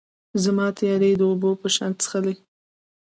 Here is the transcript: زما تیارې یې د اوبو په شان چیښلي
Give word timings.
زما 0.43 0.67
تیارې 0.77 1.09
یې 1.11 1.17
د 1.19 1.21
اوبو 1.29 1.51
په 1.61 1.67
شان 1.75 1.91
چیښلي 2.01 2.35